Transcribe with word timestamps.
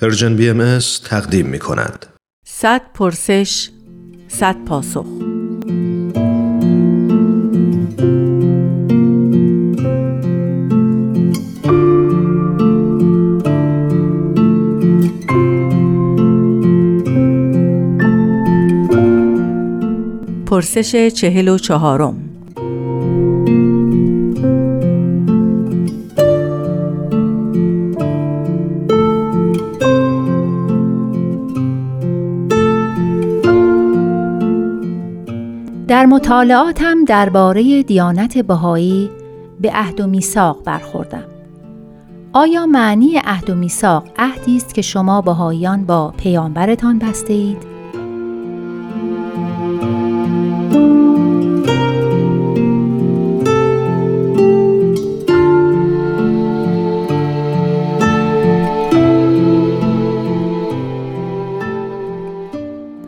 پرژن 0.00 0.36
بی 0.36 0.50
ام 0.50 0.78
تقدیم 1.04 1.46
می 1.46 1.58
کند. 1.58 2.06
صد 2.46 2.82
پرسش 2.94 3.68
صد 4.28 4.64
پاسخ 4.64 5.06
پرسش 20.46 21.08
چهل 21.14 21.48
و 21.48 21.58
چهارم 21.58 22.27
در 35.88 36.06
مطالعاتم 36.06 37.04
درباره 37.04 37.82
دیانت 37.82 38.38
بهایی 38.38 39.10
به 39.60 39.70
عهد 39.72 40.00
و 40.00 40.06
میثاق 40.06 40.64
برخوردم. 40.64 41.24
آیا 42.32 42.66
معنی 42.66 43.16
عهد 43.24 43.50
و 43.50 43.54
میثاق 43.54 44.08
عهدی 44.18 44.56
است 44.56 44.74
که 44.74 44.82
شما 44.82 45.20
بهاییان 45.20 45.84
با 45.84 46.14
پیامبرتان 46.16 46.98
بسته 46.98 47.32
اید؟ 47.32 47.66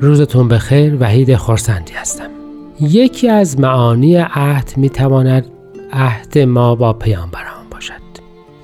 روزتون 0.00 0.48
بخیر 0.48 0.96
وحید 1.00 1.36
خورسندی 1.36 1.92
هستم 1.92 2.35
یکی 2.80 3.28
از 3.28 3.60
معانی 3.60 4.16
عهد 4.16 4.72
می 4.76 4.90
تواند 4.90 5.46
عهد 5.92 6.38
ما 6.38 6.74
با 6.74 6.92
پیامبران 6.92 7.68
باشد. 7.70 7.92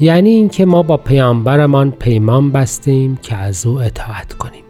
یعنی 0.00 0.30
اینکه 0.30 0.66
ما 0.66 0.82
با 0.82 0.96
پیامبرمان 0.96 1.90
پیمان 1.90 2.52
بستیم 2.52 3.16
که 3.16 3.36
از 3.36 3.66
او 3.66 3.80
اطاعت 3.80 4.32
کنیم 4.32 4.64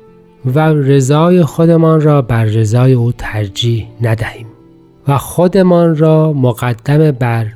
و 0.45 0.59
رضای 0.69 1.45
خودمان 1.45 2.01
را 2.01 2.23
بر 2.23 2.45
رضای 2.45 2.93
او 2.93 3.13
ترجیح 3.13 3.89
ندهیم 4.03 4.47
و 5.09 5.19
خودمان 5.19 5.97
را 5.97 6.33
مقدم 6.33 7.11
بر 7.11 7.47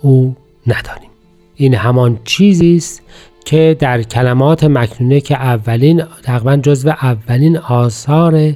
او 0.00 0.36
ندانیم. 0.66 1.10
این 1.56 1.74
همان 1.74 2.18
چیزی 2.24 2.76
است 2.76 3.02
که 3.44 3.76
در 3.78 4.02
کلمات 4.02 4.64
مکنونه 4.64 5.20
که 5.20 5.34
اولین 5.34 6.02
تقریبا 6.22 6.56
جزو 6.56 6.88
اولین 6.90 7.58
آثار 7.58 8.52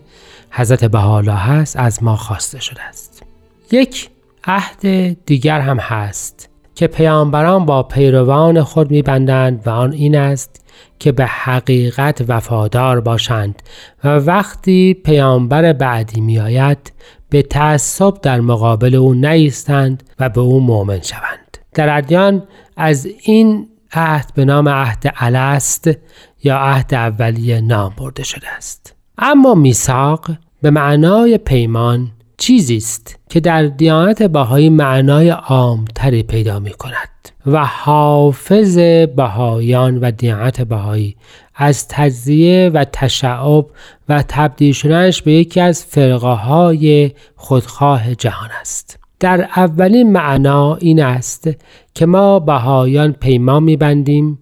حضرت 0.50 0.84
بهاءالله 0.84 1.34
هست 1.34 1.76
از 1.76 2.02
ما 2.02 2.16
خواسته 2.16 2.60
شده 2.60 2.82
است. 2.82 3.22
یک 3.72 4.08
عهد 4.44 5.16
دیگر 5.26 5.60
هم 5.60 5.78
هست 5.78 6.48
که 6.74 6.86
پیامبران 6.86 7.66
با 7.66 7.82
پیروان 7.82 8.62
خود 8.62 8.90
میبندند 8.90 9.66
و 9.66 9.70
آن 9.70 9.92
این 9.92 10.16
است 10.16 10.64
که 10.98 11.12
به 11.12 11.26
حقیقت 11.26 12.24
وفادار 12.28 13.00
باشند 13.00 13.62
و 14.04 14.08
وقتی 14.08 14.94
پیامبر 15.04 15.72
بعدی 15.72 16.20
میآید 16.20 16.92
به 17.30 17.42
تعصب 17.42 18.20
در 18.22 18.40
مقابل 18.40 18.94
او 18.94 19.14
نیستند 19.14 20.02
و 20.20 20.28
به 20.28 20.40
او 20.40 20.60
مؤمن 20.60 21.00
شوند. 21.00 21.58
در 21.74 21.98
ادیان 21.98 22.42
از 22.76 23.08
این 23.22 23.68
عهد 23.98 24.32
به 24.34 24.44
نام 24.44 24.68
عهد 24.68 25.12
الست 25.16 25.90
یا 26.42 26.58
عهد 26.58 26.94
اولیه 26.94 27.60
نام 27.60 27.94
برده 27.98 28.24
شده 28.24 28.48
است. 28.56 28.94
اما 29.18 29.54
میثاق 29.54 30.30
به 30.62 30.70
معنای 30.70 31.38
پیمان 31.38 32.10
چیزی 32.36 32.76
است 32.76 33.18
که 33.28 33.40
در 33.40 33.62
دیانت 33.62 34.22
بهایی 34.22 34.70
معنای 34.70 35.28
عامتری 35.28 36.22
پیدا 36.22 36.58
می 36.58 36.72
کند 36.72 37.08
و 37.46 37.64
حافظ 37.64 38.78
بهایان 39.16 39.98
و 39.98 40.10
دیانت 40.10 40.60
بهایی 40.60 41.16
از 41.54 41.88
تجزیه 41.88 42.70
و 42.74 42.84
تشعب 42.84 43.66
و 44.08 44.24
تبدیل 44.28 44.72
شدنش 44.72 45.22
به 45.22 45.32
یکی 45.32 45.60
از 45.60 45.84
فرقه 45.84 46.28
های 46.28 47.12
خودخواه 47.36 48.14
جهان 48.14 48.50
است. 48.60 49.03
در 49.20 49.48
اولین 49.56 50.12
معنا 50.12 50.74
این 50.74 51.02
است 51.02 51.48
که 51.94 52.06
ما 52.06 52.38
بهایان 52.38 53.12
پیمان 53.12 53.62
میبندیم 53.62 54.38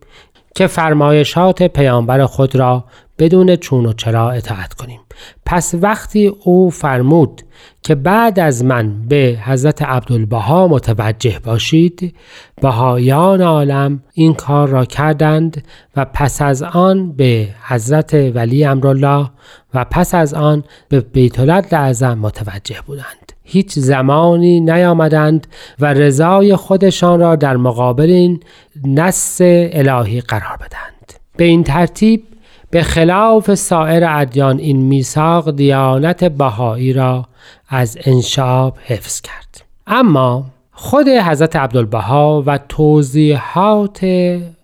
که 0.55 0.67
فرمایشات 0.67 1.63
پیامبر 1.63 2.27
خود 2.27 2.57
را 2.57 2.85
بدون 3.19 3.57
چون 3.57 3.87
و 3.87 3.93
چرا 3.93 4.31
اطاعت 4.31 4.75
کنیم. 4.75 5.01
پس 5.47 5.75
وقتی 5.81 6.27
او 6.27 6.71
فرمود 6.71 7.43
که 7.83 7.95
بعد 7.95 8.41
از 8.41 8.65
من 8.65 9.09
به 9.09 9.39
حضرت 9.45 9.83
عبدالبها 9.83 10.69
متوجه 10.69 11.39
باشید 11.45 12.17
بهایان 12.63 13.43
عالم 13.43 14.03
این 14.15 14.35
کار 14.35 14.69
را 14.69 14.85
کردند 14.85 15.65
و 15.97 16.05
پس 16.05 16.43
از 16.43 16.63
آن 16.63 17.13
به 17.13 17.49
حضرت 17.69 18.15
ولی 18.15 18.65
امرالله 18.65 19.31
و 19.75 19.85
پس 19.85 20.15
از 20.15 20.35
آن 20.35 20.65
به 20.89 21.01
بیت 21.01 21.39
اعظم 21.73 22.19
متوجه 22.19 22.77
بودند. 22.87 23.22
هیچ 23.45 23.73
زمانی 23.79 24.61
نیامدند 24.61 25.47
و 25.81 25.95
رضای 25.95 26.57
خودشان 26.57 27.21
را 27.21 27.37
در 27.37 27.57
مقابل 27.57 28.11
این 28.11 28.41
نص 28.85 29.39
الهی 29.45 30.21
قرار 30.21 30.57
بدند 30.57 31.13
به 31.37 31.45
این 31.45 31.65
ترتیب 31.65 32.25
به 32.71 32.83
خلاف 32.83 33.55
سایر 33.55 34.05
ادیان 34.09 34.59
این 34.59 34.77
میثاق 34.77 35.57
دیانت 35.57 36.25
بهایی 36.25 36.93
را 36.93 37.29
از 37.69 37.99
انشاب 38.05 38.79
حفظ 38.85 39.21
کرد. 39.21 39.65
اما 39.87 40.45
خود 40.73 41.09
حضرت 41.09 41.57
عبدالبها 41.57 42.43
و 42.47 42.59
توضیحات 42.69 44.05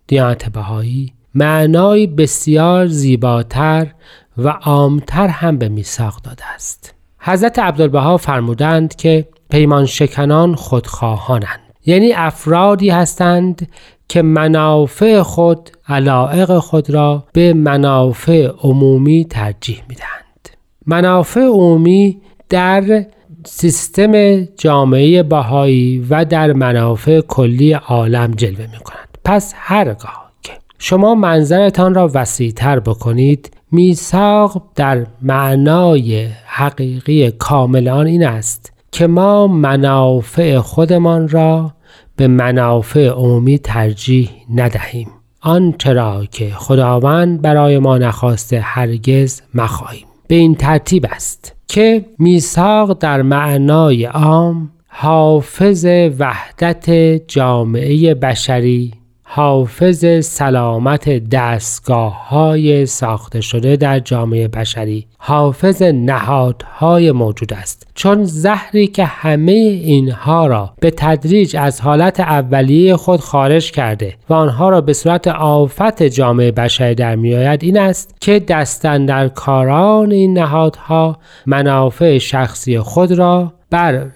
دیانت 0.07 0.53
بهایی 0.53 1.13
معنای 1.35 2.07
بسیار 2.07 2.87
زیباتر 2.87 3.87
و 4.39 4.49
عامتر 4.49 5.27
هم 5.27 5.59
به 5.59 5.69
میثاق 5.69 6.21
داده 6.23 6.45
است. 6.55 6.95
حضرت 7.29 7.59
عبدالبها 7.59 8.17
فرمودند 8.17 8.97
که 8.97 9.29
پیمان 9.51 9.87
شکنان 9.87 10.55
خودخواهانند 10.55 11.61
یعنی 11.87 12.13
افرادی 12.13 12.91
هستند 12.91 13.69
که 14.09 14.23
منافع 14.23 15.23
خود 15.23 15.71
علائق 15.89 16.59
خود 16.59 16.91
را 16.91 17.25
به 17.33 17.53
منافع 17.53 18.49
عمومی 18.63 19.27
ترجیح 19.31 19.83
می‌دهند 19.89 20.49
منافع 20.87 21.41
عمومی 21.41 22.21
در 22.49 23.05
سیستم 23.47 24.45
جامعه 24.45 25.23
بهایی 25.23 26.07
و 26.11 26.25
در 26.25 26.53
منافع 26.53 27.21
کلی 27.21 27.73
عالم 27.73 28.31
جلوه 28.31 28.67
می 28.73 28.79
کند. 28.85 29.19
پس 29.25 29.55
هرگاه 29.57 30.33
که 30.43 30.53
شما 30.79 31.15
منظرتان 31.15 31.95
را 31.95 32.11
وسیعتر 32.15 32.81
بکنید 32.81 33.58
میثاق 33.73 34.63
در 34.75 35.07
معنای 35.23 36.29
حقیقی 36.47 37.31
کاملان 37.31 38.07
این 38.07 38.27
است 38.27 38.73
که 38.93 39.07
ما 39.07 39.47
منافع 39.47 40.59
خودمان 40.59 41.29
را 41.29 41.73
به 42.17 42.27
منافع 42.27 43.09
عمومی 43.09 43.59
ترجیح 43.59 44.31
ندهیم. 44.55 45.09
آن 45.41 45.75
چرا 45.79 46.25
که 46.31 46.51
خداوند 46.51 47.43
برای 47.43 47.79
ما 47.79 47.99
نخواسته 47.99 48.61
هرگز 48.61 49.43
مخواهیم. 49.55 50.07
به 50.29 50.35
این 50.35 50.55
ترتیب 50.55 51.07
است 51.11 51.57
که 51.69 52.05
میثاق 52.19 52.99
در 52.99 53.23
معنای 53.23 54.05
عام 54.05 54.71
حافظ 54.89 55.85
وحدت 56.19 56.91
جامعه 57.29 58.15
بشری 58.15 58.93
حافظ 59.31 60.25
سلامت 60.27 61.09
دستگاه 61.29 62.29
های 62.29 62.87
ساخته 62.87 63.41
شده 63.41 63.77
در 63.77 64.01
جامعه 64.01 64.49
بشری. 64.49 65.07
حافظ 65.19 65.83
نهادهای 65.83 67.13
موجود 67.13 67.53
است. 67.53 67.87
چون 67.95 68.25
زهری 68.25 68.87
که 68.87 69.05
همه 69.05 69.53
اینها 69.53 70.47
را 70.47 70.75
به 70.81 70.91
تدریج 70.91 71.57
از 71.57 71.81
حالت 71.81 72.21
اولیه 72.21 72.97
خود 72.97 73.21
خارج 73.21 73.71
کرده 73.71 74.15
و 74.29 74.35
آنها 74.35 74.69
را 74.69 74.81
به 74.81 74.93
صورت 74.93 75.29
آفت 75.29 76.03
جامعه 76.03 76.51
بشری 76.51 76.95
در 76.95 77.17
میآید 77.17 77.65
این 77.65 77.79
است 77.79 78.15
که 78.21 78.41
دستن 78.41 79.07
در 79.07 79.29
کاران 79.29 80.13
این 80.13 80.39
نهادها 80.39 81.19
منافع 81.47 82.19
شخصی 82.19 82.79
خود 82.79 83.13
را 83.13 83.53
بر 83.71 84.07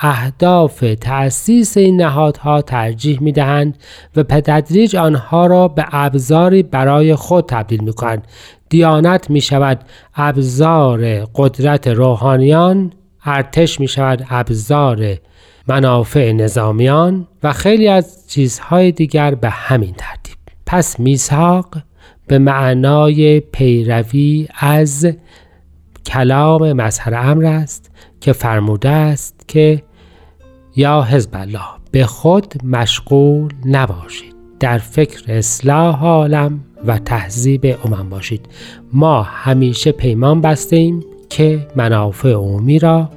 اهداف 0.00 0.84
تأسیس 1.00 1.76
این 1.76 2.00
نهادها 2.00 2.62
ترجیح 2.62 3.22
می 3.22 3.32
دهند 3.32 3.78
و 4.16 4.24
به 4.24 4.40
تدریج 4.40 4.96
آنها 4.96 5.46
را 5.46 5.68
به 5.68 5.86
ابزاری 5.92 6.62
برای 6.62 7.14
خود 7.14 7.46
تبدیل 7.48 7.84
می 7.84 7.92
کنند. 7.92 8.26
دیانت 8.68 9.30
می 9.30 9.40
شود 9.40 9.80
ابزار 10.14 11.24
قدرت 11.34 11.88
روحانیان 11.88 12.92
ارتش 13.24 13.80
می 13.80 13.88
شود 13.88 14.26
ابزار 14.30 15.16
منافع 15.68 16.32
نظامیان 16.32 17.26
و 17.42 17.52
خیلی 17.52 17.88
از 17.88 18.28
چیزهای 18.28 18.92
دیگر 18.92 19.34
به 19.34 19.50
همین 19.50 19.94
ترتیب 19.98 20.36
پس 20.66 21.00
میثاق 21.00 21.78
به 22.26 22.38
معنای 22.38 23.40
پیروی 23.40 24.48
از 24.58 25.06
کلام 26.06 26.72
مظهر 26.72 27.14
امر 27.14 27.44
است 27.44 27.90
که 28.20 28.32
فرموده 28.32 28.88
است 28.88 29.44
که 29.48 29.82
یا 30.80 31.02
حزب 31.02 31.30
الله 31.32 31.60
به 31.90 32.06
خود 32.06 32.54
مشغول 32.64 33.52
نباشید. 33.64 34.34
در 34.60 34.78
فکر 34.78 35.32
اصلاح 35.32 36.04
عالم 36.04 36.60
و 36.86 36.98
تهذیب 36.98 37.76
امم 37.84 38.08
باشید. 38.08 38.46
ما 38.92 39.22
همیشه 39.22 39.92
پیمان 39.92 40.40
بستیم 40.40 41.04
که 41.30 41.66
منافع 41.76 42.32
عمومی 42.32 42.78
را 42.78 43.10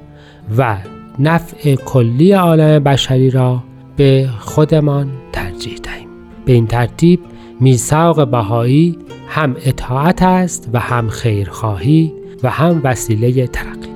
و 0.58 0.76
نفع 1.18 1.74
کلی 1.74 2.32
عالم 2.32 2.84
بشری 2.84 3.30
را 3.30 3.62
به 3.96 4.28
خودمان 4.38 5.10
ترجیح 5.32 5.78
دهیم. 5.82 6.08
به 6.46 6.52
این 6.52 6.66
ترتیب 6.66 7.20
میثاق 7.60 8.30
بهایی 8.30 8.98
هم 9.28 9.56
اطاعت 9.64 10.22
است 10.22 10.70
و 10.72 10.80
هم 10.80 11.08
خیرخواهی 11.08 12.12
و 12.42 12.50
هم 12.50 12.80
وسیله 12.84 13.46
ترقی. 13.46 13.93